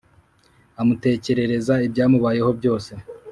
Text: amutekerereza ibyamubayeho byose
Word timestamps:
amutekerereza 0.81 1.73
ibyamubayeho 1.87 2.49
byose 2.59 2.91